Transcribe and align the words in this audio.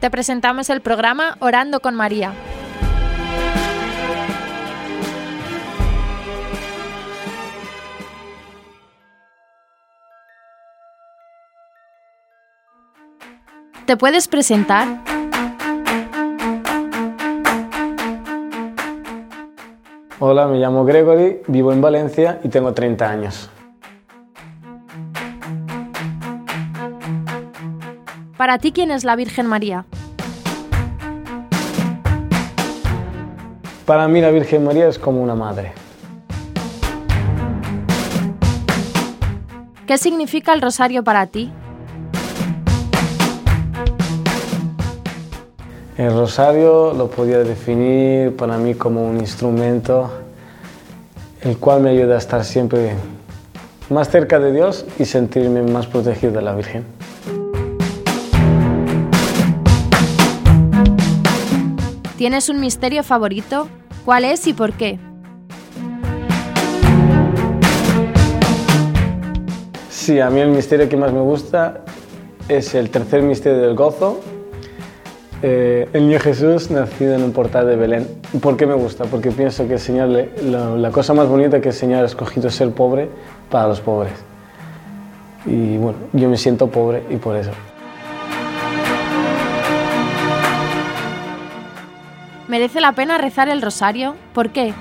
Te 0.00 0.10
presentamos 0.10 0.68
el 0.68 0.82
programa 0.82 1.36
Orando 1.40 1.80
con 1.80 1.94
María. 1.94 2.34
¿Te 13.86 13.96
puedes 13.96 14.28
presentar? 14.28 14.86
Hola, 20.18 20.46
me 20.46 20.58
llamo 20.58 20.84
Gregory, 20.84 21.42
vivo 21.46 21.72
en 21.72 21.80
Valencia 21.80 22.40
y 22.42 22.48
tengo 22.48 22.74
30 22.74 23.08
años. 23.08 23.50
Para 28.36 28.58
ti, 28.58 28.72
¿quién 28.72 28.90
es 28.90 29.04
la 29.04 29.16
Virgen 29.16 29.46
María? 29.46 29.86
Para 33.86 34.08
mí 34.08 34.20
la 34.20 34.32
Virgen 34.32 34.64
María 34.64 34.88
es 34.88 34.98
como 34.98 35.22
una 35.22 35.36
madre. 35.36 35.72
¿Qué 39.86 39.96
significa 39.96 40.52
el 40.52 40.60
rosario 40.60 41.04
para 41.04 41.28
ti? 41.28 41.52
El 45.96 46.12
rosario 46.12 46.92
lo 46.94 47.08
podía 47.08 47.38
definir 47.38 48.34
para 48.34 48.58
mí 48.58 48.74
como 48.74 49.08
un 49.08 49.18
instrumento 49.18 50.10
el 51.42 51.56
cual 51.58 51.82
me 51.82 51.90
ayuda 51.90 52.16
a 52.16 52.18
estar 52.18 52.44
siempre 52.44 52.94
más 53.88 54.10
cerca 54.10 54.40
de 54.40 54.52
Dios 54.52 54.84
y 54.98 55.04
sentirme 55.04 55.62
más 55.62 55.86
protegido 55.86 56.32
de 56.32 56.42
la 56.42 56.56
Virgen. 56.56 56.95
¿Tienes 62.16 62.48
un 62.48 62.60
misterio 62.60 63.02
favorito? 63.02 63.68
¿Cuál 64.06 64.24
es 64.24 64.46
y 64.46 64.54
por 64.54 64.72
qué? 64.72 64.98
Sí, 69.90 70.18
a 70.20 70.30
mí 70.30 70.40
el 70.40 70.48
misterio 70.48 70.88
que 70.88 70.96
más 70.96 71.12
me 71.12 71.20
gusta 71.20 71.84
es 72.48 72.74
el 72.74 72.88
tercer 72.88 73.20
misterio 73.20 73.60
del 73.60 73.74
gozo, 73.74 74.20
eh, 75.42 75.90
el 75.92 76.08
niño 76.08 76.18
Jesús 76.18 76.70
nacido 76.70 77.14
en 77.14 77.22
un 77.22 77.32
portal 77.32 77.66
de 77.66 77.76
Belén. 77.76 78.08
¿Por 78.40 78.56
qué 78.56 78.64
me 78.64 78.74
gusta? 78.74 79.04
Porque 79.04 79.30
pienso 79.30 79.68
que 79.68 79.76
la, 80.42 80.90
cosa 80.90 81.12
más 81.12 81.28
bonita 81.28 81.60
que 81.60 81.68
el 81.68 81.74
Señor 81.74 82.02
ha 82.02 82.06
escogido 82.06 82.48
es 82.48 82.54
ser 82.54 82.70
pobre 82.70 83.10
para 83.50 83.68
los 83.68 83.80
pobres. 83.82 84.14
Y 85.44 85.76
bueno, 85.76 85.98
yo 86.14 86.30
me 86.30 86.38
siento 86.38 86.68
pobre 86.68 87.02
y 87.10 87.16
por 87.16 87.36
eso. 87.36 87.50
¿Merece 92.48 92.80
la 92.80 92.92
pena 92.92 93.18
rezar 93.18 93.48
el 93.48 93.60
rosario? 93.60 94.14
¿Por 94.32 94.50
qué? 94.50 94.72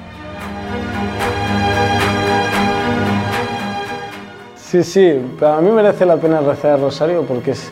Sí, 4.56 4.84
sí, 4.84 5.20
para 5.40 5.62
mí 5.62 5.72
merece 5.72 6.06
la 6.06 6.18
pena 6.18 6.42
rezar 6.42 6.76
el 6.76 6.82
rosario 6.82 7.24
porque 7.24 7.52
es 7.52 7.72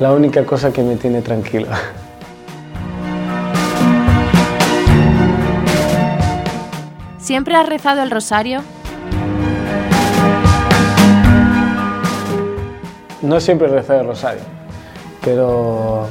la 0.00 0.12
única 0.12 0.44
cosa 0.44 0.72
que 0.72 0.82
me 0.82 0.96
tiene 0.96 1.22
tranquilo. 1.22 1.68
¿Siempre 7.18 7.54
has 7.54 7.68
rezado 7.68 8.02
el 8.02 8.10
rosario? 8.10 8.62
No 13.22 13.38
siempre 13.40 13.68
he 13.68 13.70
rezado 13.70 14.00
el 14.00 14.06
rosario, 14.06 14.42
pero 15.22 16.08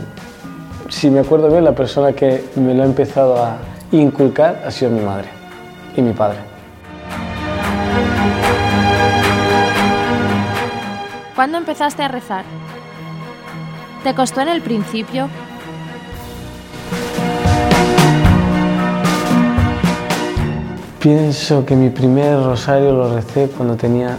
si 0.90 1.10
me 1.10 1.20
acuerdo 1.20 1.50
bien, 1.50 1.64
la 1.64 1.74
persona 1.74 2.14
que 2.14 2.46
me 2.56 2.74
lo 2.74 2.84
ha 2.84 2.86
empezado 2.86 3.44
a 3.44 3.58
inculcar 3.92 4.64
ha 4.66 4.72
sido 4.72 4.92
mi 4.92 5.02
madre 5.02 5.28
y 5.96 6.02
mi 6.02 6.14
padre. 6.14 6.40
¿Cuándo 11.36 11.58
empezaste 11.58 12.04
a 12.04 12.08
rezar? 12.08 12.46
¿Te 14.04 14.16
costó 14.16 14.42
en 14.42 14.50
el 14.50 14.62
principio? 14.62 15.30
Pienso 21.00 21.66
que 21.66 21.76
mi 21.76 21.90
primer 21.90 22.44
rosario 22.44 22.92
lo 22.92 23.14
recé 23.14 23.50
cuando 23.56 23.76
tenía 23.76 24.18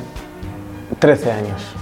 13 1.00 1.32
años. 1.32 1.77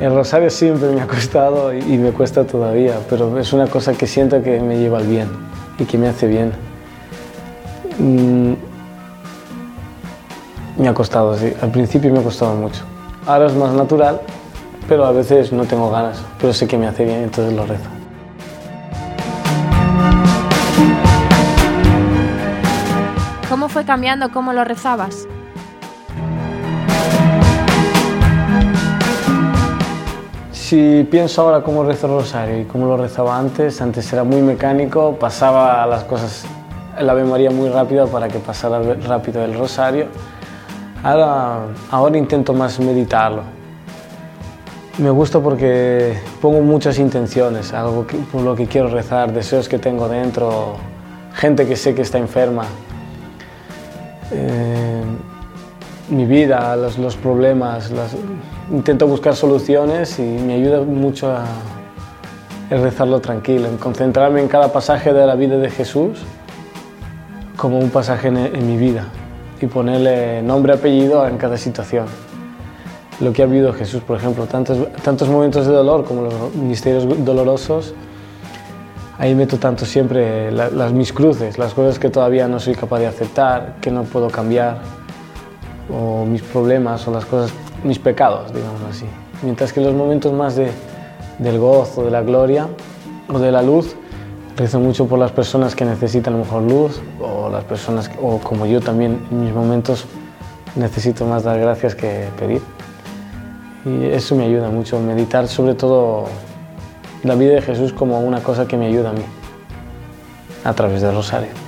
El 0.00 0.14
rosario 0.14 0.48
siempre 0.48 0.90
me 0.92 1.00
ha 1.00 1.08
costado 1.08 1.74
y 1.74 1.98
me 1.98 2.12
cuesta 2.12 2.44
todavía, 2.44 2.94
pero 3.10 3.36
es 3.36 3.52
una 3.52 3.66
cosa 3.66 3.94
que 3.94 4.06
siento 4.06 4.40
que 4.44 4.60
me 4.60 4.78
lleva 4.78 4.98
al 4.98 5.08
bien 5.08 5.28
y 5.76 5.84
que 5.86 5.98
me 5.98 6.06
hace 6.06 6.28
bien. 6.28 6.52
Mm, 7.98 8.52
me 10.80 10.88
ha 10.88 10.94
costado, 10.94 11.36
sí. 11.36 11.52
Al 11.60 11.72
principio 11.72 12.12
me 12.12 12.20
ha 12.20 12.22
costado 12.22 12.54
mucho. 12.54 12.84
Ahora 13.26 13.46
es 13.46 13.54
más 13.54 13.72
natural, 13.72 14.20
pero 14.88 15.04
a 15.04 15.10
veces 15.10 15.52
no 15.52 15.64
tengo 15.64 15.90
ganas, 15.90 16.22
pero 16.40 16.52
sé 16.52 16.68
que 16.68 16.78
me 16.78 16.86
hace 16.86 17.04
bien, 17.04 17.24
entonces 17.24 17.52
lo 17.54 17.66
rezo. 17.66 17.90
¿Cómo 23.48 23.68
fue 23.68 23.84
cambiando 23.84 24.30
cómo 24.30 24.52
lo 24.52 24.62
rezabas? 24.62 25.26
Si 30.68 31.08
pienso 31.10 31.40
ahora 31.40 31.62
cómo 31.62 31.82
rezo 31.82 32.08
el 32.08 32.12
rosario 32.12 32.60
y 32.60 32.64
cómo 32.66 32.84
lo 32.84 32.98
rezaba 32.98 33.38
antes, 33.38 33.80
antes 33.80 34.12
era 34.12 34.22
muy 34.22 34.42
mecánico, 34.42 35.16
pasaba 35.18 35.86
las 35.86 36.04
cosas, 36.04 36.44
la 37.00 37.12
Ave 37.12 37.24
María 37.24 37.50
muy 37.50 37.70
rápido 37.70 38.06
para 38.08 38.28
que 38.28 38.38
pasara 38.38 38.78
rápido 39.06 39.42
el 39.42 39.54
rosario. 39.54 40.08
Ahora, 41.02 41.60
ahora 41.90 42.18
intento 42.18 42.52
más 42.52 42.78
meditarlo. 42.80 43.44
Me 44.98 45.08
gusta 45.08 45.40
porque 45.40 46.18
pongo 46.42 46.60
muchas 46.60 46.98
intenciones, 46.98 47.72
algo 47.72 48.06
por 48.30 48.42
lo 48.42 48.54
que 48.54 48.66
quiero 48.66 48.88
rezar, 48.88 49.32
deseos 49.32 49.70
que 49.70 49.78
tengo 49.78 50.06
dentro, 50.06 50.76
gente 51.32 51.66
que 51.66 51.76
sé 51.76 51.94
que 51.94 52.02
está 52.02 52.18
enferma, 52.18 52.66
eh, 54.32 55.02
mi 56.10 56.24
vida, 56.24 56.74
los, 56.76 57.16
problemas, 57.16 57.90
intento 58.72 59.06
buscar 59.06 59.36
soluciones 59.36 60.18
y 60.18 60.22
me 60.22 60.54
ayuda 60.54 60.80
mucho 60.82 61.30
a, 61.30 61.44
rezarlo 62.70 63.20
tranquilo, 63.20 63.66
en 63.66 63.78
concentrarme 63.78 64.42
en 64.42 64.48
cada 64.48 64.70
pasaje 64.72 65.14
de 65.14 65.26
la 65.26 65.36
vida 65.36 65.56
de 65.56 65.70
Jesús 65.70 66.18
como 67.56 67.78
un 67.78 67.88
pasaje 67.88 68.28
en, 68.28 68.66
mi 68.66 68.76
vida 68.76 69.06
y 69.58 69.66
ponerle 69.66 70.42
nombre 70.42 70.74
y 70.74 70.76
apellido 70.76 71.26
en 71.26 71.38
cada 71.38 71.56
situación. 71.56 72.06
Lo 73.20 73.32
que 73.32 73.42
ha 73.42 73.46
habido 73.46 73.72
Jesús, 73.72 74.02
por 74.02 74.18
ejemplo, 74.18 74.44
tantos, 74.46 74.92
tantos 75.02 75.28
momentos 75.28 75.66
de 75.66 75.72
dolor 75.72 76.04
como 76.04 76.22
los 76.22 76.54
misterios 76.54 77.06
dolorosos, 77.24 77.94
ahí 79.18 79.34
meto 79.34 79.56
tanto 79.56 79.86
siempre 79.86 80.52
la, 80.52 80.68
las, 80.68 80.92
mis 80.92 81.12
cruces, 81.12 81.56
las 81.56 81.72
cosas 81.72 81.98
que 81.98 82.10
todavía 82.10 82.46
no 82.48 82.60
soy 82.60 82.74
capaz 82.74 82.98
de 82.98 83.06
aceptar, 83.06 83.76
que 83.80 83.90
no 83.90 84.04
puedo 84.04 84.28
cambiar, 84.28 84.78
o 85.92 86.24
mis 86.24 86.42
problemas, 86.42 87.06
o 87.08 87.12
las 87.12 87.24
cosas, 87.24 87.52
mis 87.84 87.98
pecados, 87.98 88.52
digamos 88.52 88.80
así. 88.90 89.06
Mientras 89.42 89.72
que 89.72 89.80
los 89.80 89.94
momentos 89.94 90.32
más 90.32 90.56
de, 90.56 90.70
del 91.38 91.58
gozo, 91.58 92.04
de 92.04 92.10
la 92.10 92.22
gloria 92.22 92.68
o 93.28 93.38
de 93.38 93.52
la 93.52 93.62
luz, 93.62 93.94
rezo 94.56 94.80
mucho 94.80 95.06
por 95.06 95.18
las 95.18 95.30
personas 95.30 95.74
que 95.74 95.84
necesitan 95.84 96.34
a 96.34 96.38
lo 96.38 96.44
mejor 96.44 96.62
luz, 96.62 97.00
o 97.20 97.48
las 97.48 97.64
personas, 97.64 98.10
o 98.20 98.38
como 98.38 98.66
yo 98.66 98.80
también 98.80 99.20
en 99.30 99.44
mis 99.44 99.54
momentos 99.54 100.04
necesito 100.74 101.24
más 101.24 101.44
dar 101.44 101.58
gracias 101.60 101.94
que 101.94 102.28
pedir. 102.38 102.60
Y 103.84 104.06
eso 104.06 104.34
me 104.34 104.44
ayuda 104.44 104.68
mucho, 104.70 105.00
meditar 105.00 105.46
sobre 105.48 105.74
todo 105.74 106.26
la 107.22 107.34
vida 107.34 107.54
de 107.54 107.62
Jesús 107.62 107.92
como 107.92 108.20
una 108.20 108.42
cosa 108.42 108.66
que 108.66 108.76
me 108.76 108.86
ayuda 108.86 109.10
a 109.10 109.12
mí, 109.12 109.24
a 110.64 110.72
través 110.74 111.02
del 111.02 111.14
rosario. 111.14 111.67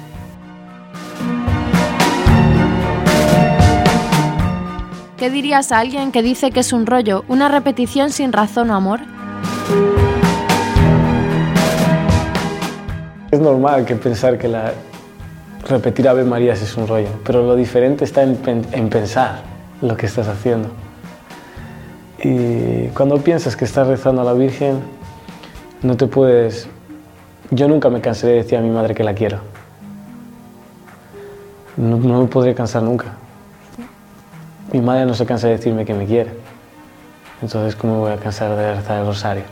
¿Qué 5.21 5.29
dirías 5.29 5.71
a 5.71 5.81
alguien 5.81 6.13
que 6.13 6.23
dice 6.23 6.51
que 6.51 6.61
es 6.61 6.73
un 6.73 6.87
rollo, 6.87 7.27
una 7.29 7.51
repetición 7.51 8.09
sin 8.09 8.33
razón 8.33 8.71
o 8.71 8.75
amor? 8.75 9.01
Es 13.31 13.39
normal 13.39 13.85
que 13.85 13.97
pensar 13.97 14.39
que 14.39 14.49
la 14.49 14.73
repetir 15.69 16.09
Ave 16.09 16.25
Marías 16.25 16.63
es 16.63 16.75
un 16.79 16.89
rollo, 16.89 17.11
pero 17.23 17.43
lo 17.43 17.55
diferente 17.55 18.03
está 18.03 18.23
en, 18.23 18.39
en 18.73 18.89
pensar 18.89 19.43
lo 19.83 19.95
que 19.95 20.07
estás 20.07 20.27
haciendo. 20.27 20.71
Y 22.25 22.87
cuando 22.95 23.19
piensas 23.19 23.57
que 23.57 23.67
estás 23.67 23.89
rezando 23.89 24.23
a 24.23 24.25
la 24.25 24.33
Virgen, 24.33 24.81
no 25.83 25.99
te 25.99 26.07
puedes... 26.07 26.67
Yo 27.51 27.69
nunca 27.69 27.91
me 27.91 28.01
cansaré 28.01 28.33
de 28.33 28.39
decir 28.39 28.57
a 28.57 28.63
mi 28.63 28.71
madre 28.71 28.95
que 28.95 29.05
la 29.05 29.13
quiero. 29.13 29.41
No, 31.77 31.99
no 31.99 32.23
me 32.23 32.27
podré 32.27 32.55
cansar 32.55 32.83
nunca. 32.83 33.17
Mi 34.73 34.81
madre 34.81 35.07
no 35.07 35.15
se 35.15 35.27
cansa 35.27 35.49
de 35.49 35.57
decirme 35.57 35.85
que 35.85 35.95
me 35.95 36.07
quiere. 36.07 36.31
Entonces, 37.43 37.75
¿cómo 37.75 38.01
voy 38.01 38.13
a 38.13 38.17
cansar 38.17 38.57
de 38.57 38.75
rezar 38.75 39.01
el 39.01 39.07
rosario? 39.07 39.45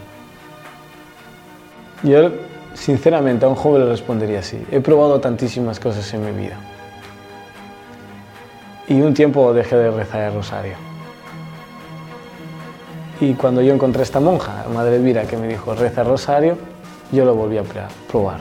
Yo 2.02 2.30
Sinceramente, 2.78 3.44
a 3.44 3.48
un 3.48 3.56
joven 3.56 3.84
le 3.84 3.90
respondería 3.90 4.38
así. 4.38 4.64
He 4.70 4.80
probado 4.80 5.20
tantísimas 5.20 5.80
cosas 5.80 6.14
en 6.14 6.24
mi 6.24 6.30
vida. 6.30 6.56
Y 8.86 9.00
un 9.00 9.14
tiempo 9.14 9.52
dejé 9.52 9.76
de 9.76 9.90
rezar 9.90 10.22
el 10.22 10.34
rosario. 10.34 10.74
Y 13.20 13.34
cuando 13.34 13.62
yo 13.62 13.74
encontré 13.74 14.00
a 14.00 14.04
esta 14.04 14.20
monja, 14.20 14.64
Madre 14.72 14.96
Elvira, 14.96 15.24
que 15.24 15.36
me 15.36 15.48
dijo, 15.48 15.74
reza 15.74 16.02
el 16.02 16.06
rosario, 16.06 16.56
yo 17.10 17.24
lo 17.24 17.34
volví 17.34 17.58
a 17.58 17.64
probar. 18.08 18.40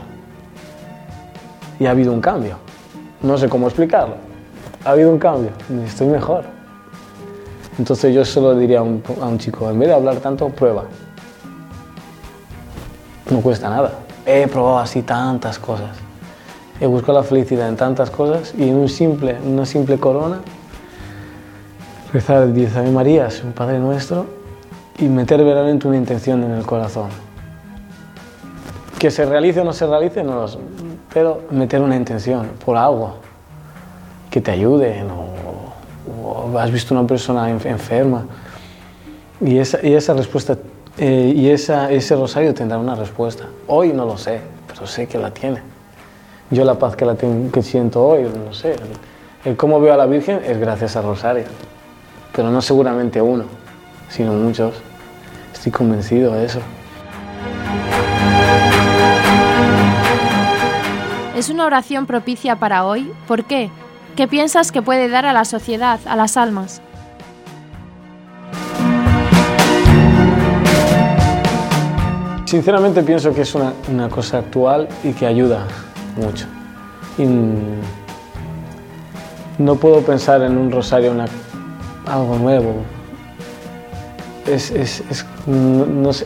Y 1.80 1.86
ha 1.86 1.90
habido 1.90 2.12
un 2.12 2.20
cambio. 2.20 2.58
No 3.22 3.36
sé 3.36 3.48
cómo 3.48 3.66
explicarlo. 3.66 4.14
Ha 4.84 4.90
habido 4.90 5.10
un 5.10 5.18
cambio. 5.18 5.50
Estoy 5.84 6.06
mejor. 6.06 6.44
Entonces 7.78 8.12
yo 8.12 8.24
solo 8.24 8.56
diría 8.56 8.80
a 8.80 8.82
un, 8.82 9.38
chico, 9.38 9.70
en 9.70 9.78
vez 9.78 9.88
de 9.88 9.94
hablar 9.94 10.16
tanto, 10.16 10.48
prueba. 10.48 10.84
No 13.30 13.40
cuesta 13.40 13.70
nada. 13.70 13.92
He 14.26 14.48
probado 14.48 14.80
así 14.80 15.02
tantas 15.02 15.58
cosas. 15.58 15.96
He 16.80 16.86
buscado 16.86 17.18
la 17.18 17.24
felicidad 17.24 17.68
en 17.68 17.76
tantas 17.76 18.10
cosas 18.10 18.52
y 18.56 18.68
en 18.68 18.76
un 18.76 18.88
simple, 18.88 19.36
una 19.44 19.64
simple 19.64 19.98
corona, 19.98 20.40
rezar 22.12 22.42
el 22.42 22.54
10 22.54 22.76
Ave 22.76 22.90
Marías, 22.90 23.42
un 23.44 23.52
Padre 23.52 23.78
Nuestro, 23.78 24.26
y 24.98 25.04
meter 25.04 25.38
verdaderamente 25.38 25.86
una 25.86 25.96
intención 25.96 26.42
en 26.42 26.52
el 26.52 26.66
corazón. 26.66 27.10
Que 28.98 29.10
se 29.10 29.24
realice 29.24 29.60
o 29.60 29.64
no 29.64 29.72
se 29.72 29.86
realice, 29.86 30.24
no 30.24 30.34
lo 30.34 30.48
sé, 30.48 30.58
pero 31.12 31.42
meter 31.50 31.80
una 31.80 31.94
intención 31.94 32.48
por 32.64 32.76
algo 32.76 33.14
que 34.30 34.40
te 34.40 34.50
ayude, 34.50 35.02
o, 35.04 35.47
o 35.47 35.47
has 36.56 36.70
visto 36.70 36.94
una 36.94 37.06
persona 37.06 37.50
enferma 37.50 38.26
y 39.40 39.58
esa, 39.58 39.84
y 39.84 39.94
esa 39.94 40.14
respuesta 40.14 40.56
eh, 40.98 41.32
y 41.34 41.48
esa, 41.48 41.92
ese 41.92 42.16
rosario 42.16 42.52
tendrá 42.54 42.76
una 42.76 42.96
respuesta. 42.96 43.44
Hoy 43.68 43.92
no 43.92 44.04
lo 44.04 44.18
sé, 44.18 44.40
pero 44.66 44.84
sé 44.86 45.06
que 45.06 45.16
la 45.16 45.32
tiene. 45.32 45.62
Yo 46.50 46.64
la 46.64 46.76
paz 46.76 46.96
que, 46.96 47.04
la 47.04 47.14
tengo, 47.14 47.52
que 47.52 47.62
siento 47.62 48.04
hoy, 48.04 48.22
no 48.22 48.52
sé. 48.52 48.72
El, 48.72 49.50
el 49.50 49.56
cómo 49.56 49.80
veo 49.80 49.94
a 49.94 49.96
la 49.96 50.06
Virgen 50.06 50.40
es 50.44 50.58
gracias 50.58 50.96
al 50.96 51.04
rosario, 51.04 51.44
pero 52.32 52.50
no 52.50 52.60
seguramente 52.60 53.22
uno, 53.22 53.44
sino 54.08 54.32
muchos. 54.32 54.74
Estoy 55.52 55.70
convencido 55.70 56.32
de 56.34 56.46
eso. 56.46 56.60
Es 61.36 61.48
una 61.48 61.66
oración 61.66 62.06
propicia 62.06 62.56
para 62.56 62.84
hoy. 62.84 63.12
¿Por 63.28 63.44
qué? 63.44 63.70
¿Qué 64.18 64.26
piensas 64.26 64.72
que 64.72 64.82
puede 64.82 65.08
dar 65.08 65.26
a 65.26 65.32
la 65.32 65.44
sociedad, 65.44 66.00
a 66.04 66.16
las 66.16 66.36
almas? 66.36 66.82
Sinceramente 72.44 73.04
pienso 73.04 73.32
que 73.32 73.42
es 73.42 73.54
una, 73.54 73.72
una 73.88 74.08
cosa 74.08 74.38
actual 74.38 74.88
y 75.04 75.12
que 75.12 75.24
ayuda 75.24 75.68
mucho. 76.16 76.46
No 79.56 79.76
puedo 79.76 80.00
pensar 80.00 80.42
en 80.42 80.58
un 80.58 80.72
rosario 80.72 81.12
una, 81.12 81.26
algo 82.04 82.38
nuevo. 82.38 82.74
Es, 84.48 84.72
es, 84.72 85.00
es, 85.08 85.24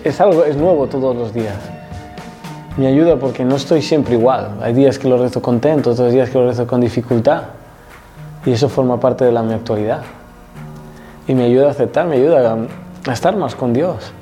es, 0.03 0.21
algo, 0.23 0.45
es 0.47 0.57
nuevo 0.57 0.87
todos 0.87 1.15
los 1.15 1.35
días. 1.35 1.59
Me 2.79 2.87
ayuda 2.87 3.17
porque 3.17 3.45
no 3.45 3.57
estoy 3.57 3.83
siempre 3.83 4.15
igual. 4.15 4.61
Hay 4.63 4.73
días 4.73 4.99
que 4.99 5.09
lo 5.09 5.19
rezo 5.19 5.43
contento, 5.43 5.91
otros 5.91 6.11
días 6.11 6.31
que 6.31 6.39
lo 6.39 6.47
rezo 6.47 6.67
con 6.67 6.81
dificultad. 6.81 7.61
Y 8.45 8.53
eso 8.53 8.69
forma 8.69 8.99
parte 8.99 9.25
de 9.25 9.33
la 9.33 9.43
mi 9.43 9.55
actualidad. 9.55 10.03
Y 11.29 11.35
me 11.35 11.45
ayuda 11.45 11.69
a 11.69 11.71
aceptar, 11.71 12.07
me 12.07 12.17
ayuda 12.17 12.57
a, 13.07 13.13
estar 13.13 13.37
más 13.37 13.55
con 13.55 13.73
Dios. 13.73 14.13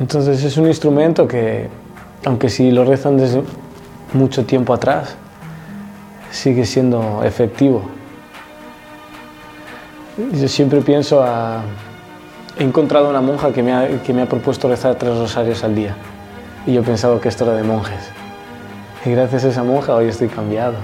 Entonces 0.00 0.42
es 0.42 0.56
un 0.56 0.66
instrumento 0.66 1.26
que, 1.26 1.68
aunque 2.24 2.48
si 2.48 2.70
lo 2.70 2.84
rezan 2.84 3.16
desde 3.16 3.42
mucho 4.12 4.44
tiempo 4.44 4.74
atrás, 4.74 5.16
sigue 6.30 6.66
siendo 6.66 7.22
efectivo. 7.24 7.82
Yo 10.32 10.48
siempre 10.48 10.80
pienso 10.80 11.22
a... 11.22 11.62
He 12.58 12.64
encontrado 12.64 13.10
una 13.10 13.20
monja 13.20 13.52
que 13.52 13.62
me, 13.62 13.72
ha, 13.72 14.02
que 14.02 14.12
me 14.12 14.22
ha 14.22 14.26
propuesto 14.26 14.68
rezar 14.68 14.94
tres 14.94 15.16
rosarios 15.16 15.62
al 15.62 15.74
día 15.74 15.94
y 16.66 16.72
yo 16.72 16.82
pensaba 16.82 17.20
que 17.20 17.28
esto 17.28 17.44
era 17.44 17.54
de 17.54 17.62
monjes. 17.62 18.10
Y 19.04 19.10
gracias 19.10 19.44
a 19.44 19.48
esa 19.48 19.62
monja 19.62 19.94
hoy 19.94 20.08
estoy 20.08 20.28
cambiado. 20.28 20.74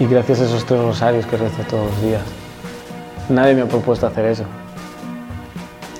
Y 0.00 0.06
gracias 0.06 0.40
a 0.40 0.44
esos 0.44 0.64
tres 0.64 0.80
rosarios 0.80 1.26
que 1.26 1.36
rezo 1.36 1.62
todos 1.68 1.86
los 1.86 2.02
días. 2.02 2.22
Nadie 3.28 3.54
me 3.54 3.62
ha 3.62 3.66
propuesto 3.66 4.06
hacer 4.06 4.26
eso. 4.26 4.44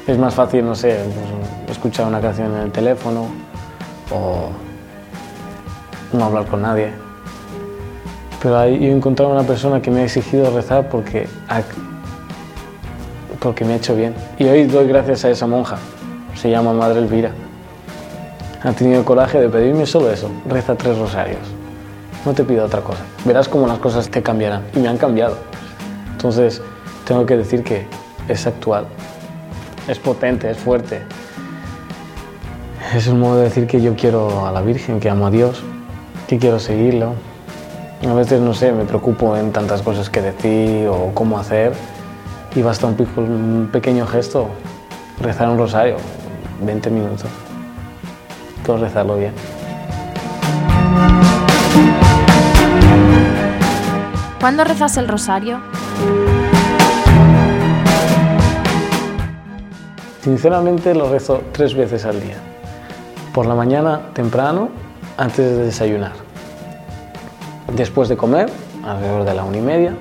Es 0.06 0.16
más 0.16 0.34
fácil, 0.34 0.64
no 0.64 0.74
sé, 0.76 1.00
pues, 1.66 1.76
escuchar 1.76 2.06
una 2.06 2.20
canción 2.20 2.54
en 2.54 2.62
el 2.62 2.72
teléfono 2.72 3.26
o 4.12 4.50
no 6.12 6.24
hablar 6.24 6.46
con 6.46 6.62
nadie. 6.62 6.92
Pero 8.40 8.56
ahí 8.56 8.86
he 8.86 8.90
encontrado 8.92 9.32
una 9.32 9.42
persona 9.42 9.82
que 9.82 9.90
me 9.90 10.00
ha 10.00 10.04
exigido 10.04 10.54
rezar 10.54 10.88
porque, 10.88 11.28
porque 13.40 13.64
me 13.64 13.72
ha 13.72 13.76
hecho 13.76 13.96
bien. 13.96 14.14
Y 14.38 14.44
hoy 14.44 14.64
doy 14.64 14.86
gracias 14.86 15.24
a 15.24 15.30
esa 15.30 15.48
monja. 15.48 15.76
Se 16.36 16.48
llama 16.48 16.72
Madre 16.72 17.00
Elvira. 17.00 17.32
Ha 18.62 18.72
tenido 18.72 19.00
el 19.00 19.04
coraje 19.04 19.40
de 19.40 19.48
pedirme 19.48 19.86
solo 19.86 20.10
eso. 20.10 20.30
Reza 20.48 20.76
tres 20.76 20.96
rosarios. 20.96 21.57
No 22.24 22.34
te 22.34 22.44
pido 22.44 22.64
otra 22.64 22.80
cosa. 22.80 23.02
Verás 23.24 23.48
cómo 23.48 23.66
las 23.66 23.78
cosas 23.78 24.08
te 24.08 24.22
cambiarán. 24.22 24.62
Y 24.74 24.80
me 24.80 24.88
han 24.88 24.98
cambiado. 24.98 25.36
Entonces, 26.12 26.60
tengo 27.06 27.24
que 27.26 27.36
decir 27.36 27.62
que 27.62 27.86
es 28.28 28.46
actual 28.46 28.86
es 29.88 29.98
potente, 29.98 30.50
es 30.50 30.58
fuerte. 30.58 31.00
Es 32.94 33.06
un 33.08 33.20
modo 33.20 33.38
de 33.38 33.44
decir 33.44 33.66
que 33.66 33.80
yo 33.80 33.96
quiero 33.96 34.46
a 34.46 34.52
la 34.52 34.60
Virgen, 34.60 35.00
que 35.00 35.10
amo 35.10 35.26
a 35.26 35.30
Dios, 35.30 35.62
que 36.26 36.38
quiero 36.38 36.58
seguirlo. 36.58 37.14
A 38.06 38.14
veces, 38.14 38.40
no 38.40 38.54
sé, 38.54 38.70
me 38.72 38.84
preocupo 38.84 39.36
en 39.36 39.50
tantas 39.50 39.82
cosas 39.82 40.08
que 40.08 40.20
decir 40.20 40.86
o 40.88 41.10
cómo 41.14 41.38
hacer 41.38 41.72
y 42.54 42.62
basta 42.62 42.86
un, 42.86 42.96
un 43.16 43.68
pequeño 43.72 44.06
gesto, 44.06 44.48
rezar 45.20 45.48
un 45.48 45.58
rosario, 45.58 45.96
20 46.64 46.90
minutos. 46.90 47.28
Puedo 48.64 48.78
rezarlo 48.80 49.16
bien. 49.16 49.32
¿Cuándo 54.40 54.62
rezas 54.62 54.96
el 54.96 55.08
rosario? 55.08 55.58
Sinceramente 60.22 60.94
lo 60.94 61.10
rezo 61.10 61.42
tres 61.50 61.74
veces 61.74 62.04
al 62.04 62.20
día. 62.20 62.36
Por 63.34 63.46
la 63.46 63.56
mañana 63.56 64.12
temprano, 64.12 64.68
antes 65.16 65.38
de 65.38 65.64
desayunar. 65.64 66.12
Después 67.74 68.08
de 68.08 68.16
comer, 68.16 68.48
alrededor 68.84 69.24
de 69.24 69.34
la 69.34 69.42
una 69.42 69.56
y 69.56 69.60
media. 69.60 69.96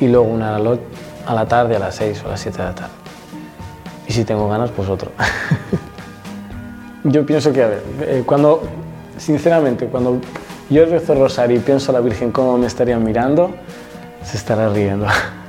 Y 0.00 0.08
luego 0.08 0.26
una 0.26 0.56
a 0.56 1.34
la 1.34 1.46
tarde, 1.46 1.76
a 1.76 1.78
las 1.78 1.94
seis 1.94 2.20
o 2.26 2.28
las 2.28 2.40
siete 2.40 2.58
de 2.58 2.64
la 2.64 2.74
tarde. 2.74 2.94
Y 4.08 4.12
si 4.12 4.24
tengo 4.24 4.48
ganas, 4.48 4.70
pues 4.72 4.88
otro. 4.88 5.12
yo 7.04 7.24
pienso 7.24 7.52
que, 7.52 7.62
a 7.62 7.68
ver, 7.68 7.82
eh, 8.00 8.22
cuando, 8.26 8.62
sinceramente, 9.16 9.86
cuando 9.86 10.20
yo 10.68 10.84
rezo 10.86 11.14
rosario 11.14 11.56
y 11.56 11.60
pienso 11.60 11.92
a 11.92 11.94
la 11.94 12.00
Virgen 12.00 12.32
cómo 12.32 12.58
me 12.58 12.66
estaría 12.66 12.98
mirando, 12.98 13.54
se 14.24 14.36
estará 14.36 14.68
riendo. 14.68 15.06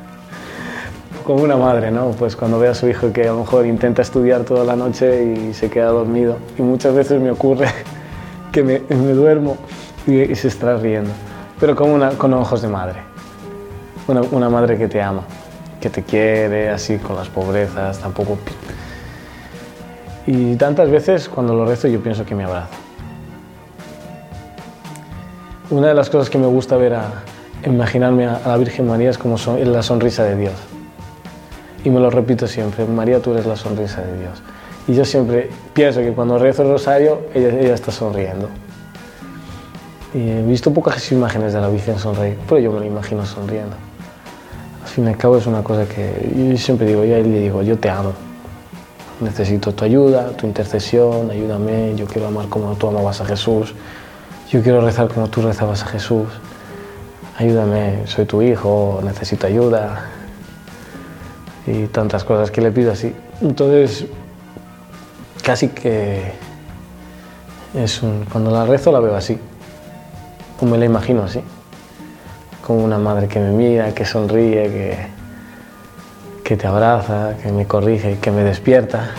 como 1.28 1.44
una 1.44 1.58
madre, 1.58 1.92
¿no? 1.92 2.12
Pues 2.12 2.38
cuando 2.38 2.58
ve 2.58 2.70
a 2.70 2.74
su 2.74 2.88
hijo 2.88 3.12
que 3.12 3.24
a 3.24 3.34
lo 3.34 3.40
mejor 3.40 3.66
intenta 3.66 4.02
estudiar 4.02 4.46
toda 4.46 4.64
la 4.64 4.78
noche 4.78 5.26
y 5.26 5.54
se 5.54 5.70
queda 5.70 5.88
dormido. 5.88 6.38
Y 6.58 6.62
muchas 6.62 6.96
veces 6.96 7.20
me 7.20 7.32
ocurre 7.32 7.68
que 8.54 8.64
me, 8.64 8.80
duermo 8.80 9.58
y, 10.08 10.34
se 10.36 10.48
está 10.48 10.78
riendo. 10.78 11.12
Pero 11.60 11.76
como 11.76 12.00
con 12.18 12.34
ojos 12.34 12.62
de 12.62 12.70
madre. 12.70 13.02
Una, 14.08 14.22
una 14.22 14.50
madre 14.50 14.78
que 14.78 14.88
te 14.88 15.02
ama, 15.02 15.24
que 15.82 15.90
te 15.90 16.02
quiere 16.04 16.70
así 16.70 16.98
con 16.98 17.18
las 17.18 17.28
pobrezas, 17.28 18.00
tampoco... 18.00 18.38
Y 20.26 20.56
tantas 20.56 20.90
veces 20.90 21.28
cuando 21.28 21.54
lo 21.54 21.66
rezo 21.66 21.90
yo 21.90 22.00
pienso 22.00 22.26
que 22.26 22.36
me 22.36 22.46
abraza. 22.46 22.87
Una 25.70 25.90
de 25.90 25.94
las 25.94 26.10
cosas 26.10 26.30
que 26.30 26.38
me 26.38 26.48
gusta 26.48 26.78
ver 26.78 26.94
a, 26.94 27.24
imaginarme 27.66 28.26
a, 28.26 28.40
la 28.46 28.56
Virgen 28.56 28.88
María 28.88 29.10
es 29.10 29.18
como 29.18 29.38
son, 29.38 29.72
la 29.72 29.84
sonrisa 29.84 30.24
de 30.24 30.38
Dios. 30.38 30.54
Y 31.84 31.90
me 31.90 32.00
lo 32.00 32.10
repito 32.10 32.48
siempre, 32.48 32.86
María, 32.86 33.22
tú 33.22 33.34
eres 33.34 33.46
la 33.46 33.58
sonrisa 33.58 34.02
de 34.02 34.18
Dios. 34.18 34.42
Y 34.88 34.94
yo 34.94 35.04
siempre 35.04 35.50
pienso 35.74 36.00
que 36.00 36.14
cuando 36.14 36.38
rezo 36.38 36.64
el 36.64 36.70
rosario, 36.70 37.20
ella, 37.34 37.50
ella 37.50 37.74
está 37.74 37.92
sonriendo. 37.92 38.48
Y 40.14 40.30
he 40.30 40.42
visto 40.44 40.74
pocas 40.74 41.12
imágenes 41.12 41.52
de 41.52 41.60
la 41.60 41.68
Virgen 41.68 42.00
sonreír, 42.00 42.38
pero 42.48 42.62
yo 42.62 42.72
me 42.72 42.80
lo 42.80 42.86
imagino 42.86 43.26
sonriendo. 43.26 43.76
Al 44.84 44.88
fin 44.88 45.04
y 45.04 45.10
al 45.10 45.18
cabo 45.18 45.36
es 45.36 45.48
una 45.48 45.64
cosa 45.64 45.86
que 45.86 46.32
yo 46.34 46.58
siempre 46.58 46.88
digo, 46.88 47.04
yo 47.04 47.16
a 47.16 47.18
él 47.18 47.30
le 47.30 47.40
digo, 47.42 47.62
yo 47.62 47.78
te 47.78 47.90
amo. 47.90 48.14
Necesito 49.20 49.74
tu 49.74 49.84
ayuda, 49.84 50.30
tu 50.30 50.48
intercesión, 50.48 51.30
ayúdame, 51.30 51.94
yo 51.96 52.06
quiero 52.06 52.28
amar 52.28 52.48
como 52.48 52.74
tú 52.76 52.88
amabas 52.88 53.20
a 53.20 53.26
Jesús, 53.26 53.74
yo 54.50 54.62
quiero 54.64 54.82
rezar 54.82 55.10
como 55.10 55.28
tú 55.30 55.42
rezabas 55.42 55.84
a 55.84 55.88
Jesús, 55.88 56.28
ayúdame, 57.38 58.08
soy 58.08 58.26
tu 58.26 58.42
hijo, 58.42 59.02
necesito 59.04 59.46
ayuda, 59.48 60.06
y 61.66 61.88
tantas 61.88 62.24
cosas 62.24 62.50
que 62.50 62.62
le 62.62 62.72
pido 62.72 62.94
así. 62.94 63.14
Entonces, 63.42 64.06
casi 65.44 65.68
que 65.70 66.32
Es 67.74 68.02
cuando 68.32 68.50
la 68.50 68.66
rezo 68.66 68.92
la 68.92 69.00
veo 69.02 69.16
así, 69.16 69.38
o 70.62 70.66
me 70.66 70.78
la 70.78 70.86
imagino 70.86 71.24
así, 71.24 71.42
como 72.66 72.84
una 72.84 72.98
madre 72.98 73.28
que 73.28 73.40
me 73.40 73.52
mira, 73.52 73.94
que 73.94 74.06
sonríe, 74.06 74.64
que, 74.70 74.98
que 76.44 76.56
te 76.56 76.66
abraza, 76.66 77.36
que 77.44 77.52
me 77.52 77.68
corrige, 77.68 78.18
que 78.20 78.32
me 78.32 78.44
despierta. 78.44 79.12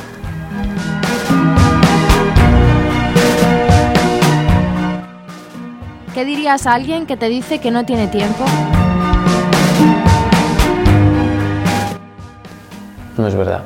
¿Qué 6.19 6.25
dirías 6.25 6.67
a 6.67 6.75
alguien 6.75 7.07
que 7.07 7.17
te 7.17 7.29
dice 7.29 7.61
que 7.61 7.71
no 7.71 7.87
tiene 7.87 8.09
tiempo? 8.09 8.45
No 13.17 13.29
es 13.29 13.37
verdad. 13.37 13.63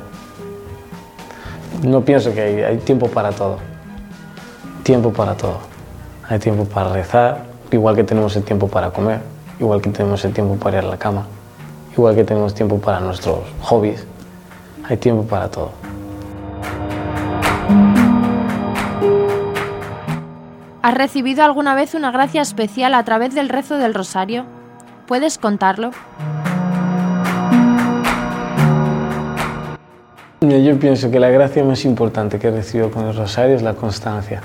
No 1.81 2.01
pienso 2.01 2.31
que 2.31 2.63
hay, 2.63 2.77
tiempo 2.77 3.07
para 3.07 3.31
todo. 3.31 3.57
Tiempo 4.83 5.11
para 5.11 5.33
todo. 5.33 5.57
Hay 6.29 6.37
tiempo 6.37 6.65
para 6.65 6.93
rezar, 6.93 7.43
igual 7.71 7.95
que 7.95 8.03
tenemos 8.03 8.35
el 8.35 8.43
tiempo 8.43 8.67
para 8.67 8.91
comer, 8.91 9.21
igual 9.59 9.81
que 9.81 9.89
tenemos 9.89 10.23
el 10.23 10.31
tiempo 10.31 10.55
para 10.57 10.77
ir 10.77 10.85
a 10.85 10.87
la 10.89 10.97
cama, 10.97 11.25
igual 11.97 12.13
que 12.13 12.23
tenemos 12.23 12.53
tiempo 12.53 12.77
para 12.77 12.99
nuestros 12.99 13.39
hobbies. 13.61 14.05
Hay 14.87 14.97
tiempo 14.97 15.23
para 15.23 15.49
todo. 15.49 15.71
¿Has 20.83 20.95
recibido 20.95 21.45
alguna 21.45 21.75
vez 21.75 21.95
una 21.95 22.11
gracia 22.11 22.41
especial 22.41 22.93
a 22.93 23.05
través 23.05 23.33
del 23.33 23.47
rezo 23.47 23.77
del 23.77 23.93
rosario? 23.93 24.43
¿Puedes 25.07 25.37
contarlo? 25.37 25.91
Yo 30.41 30.79
pienso 30.79 31.09
que 31.09 31.21
la 31.21 31.29
gracia 31.29 31.63
más 31.63 31.85
importante 31.85 32.37
que 32.37 32.49
he 32.49 32.51
recibido 32.51 32.91
con 32.91 33.07
el 33.07 33.15
rosario 33.15 33.55
es 33.55 33.61
la 33.61 33.75
constancia. 33.75 34.41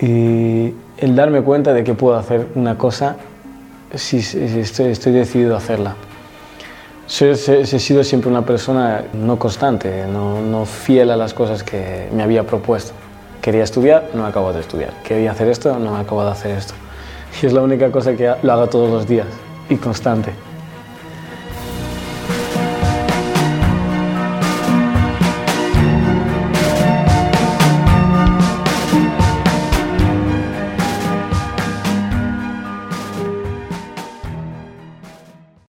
Y 0.00 0.74
el 0.96 1.14
darme 1.14 1.40
cuenta 1.42 1.72
de 1.72 1.84
que 1.84 1.94
puedo 1.94 2.16
hacer 2.16 2.48
una 2.56 2.76
cosa 2.76 3.14
si 3.94 4.16
estoy, 4.18 5.12
decidido 5.12 5.54
a 5.54 5.58
hacerla. 5.58 5.94
he, 7.20 7.36
sido 7.36 8.02
siempre 8.02 8.28
una 8.28 8.44
persona 8.44 9.04
no 9.12 9.38
constante, 9.38 10.06
no, 10.08 10.40
no 10.42 10.66
fiel 10.66 11.12
a 11.12 11.16
las 11.16 11.32
cosas 11.32 11.62
que 11.62 12.08
me 12.12 12.24
había 12.24 12.44
propuesto. 12.44 12.94
Quería 13.42 13.64
estudiar, 13.64 14.10
no 14.14 14.24
acabo 14.24 14.52
de 14.52 14.60
estudiar. 14.60 14.92
Quería 15.02 15.32
hacer 15.32 15.48
esto, 15.48 15.76
no 15.76 15.96
acabo 15.96 16.24
de 16.24 16.30
hacer 16.30 16.56
esto. 16.56 16.74
Y 17.42 17.46
es 17.46 17.52
la 17.52 17.60
única 17.60 17.90
cosa 17.90 18.14
que 18.14 18.32
lo 18.40 18.52
hago 18.52 18.68
todos 18.68 18.88
los 18.88 19.08
días 19.08 19.26
y 19.68 19.74
constante. 19.76 20.32